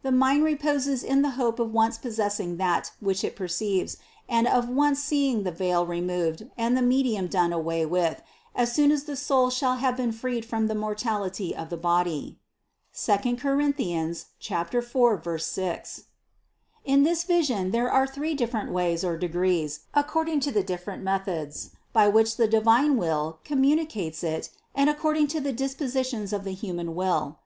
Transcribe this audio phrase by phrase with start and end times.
[0.00, 4.66] The mind reposes in the hope of once possessing that which it perceives, and of
[4.70, 8.22] once seeing the veil removed and the medium done away with,
[8.54, 12.38] as soon as the soul shall have been freed from the mortality of the body
[12.96, 13.60] (II Cor.
[13.60, 15.96] 4, 6).
[15.96, 16.04] 15.
[16.86, 21.72] In this vision there are three different ways or degrees, according to the different methods,
[21.92, 26.54] by which the divine Will communicates it and according to the dispo sitions of the
[26.54, 27.40] human will.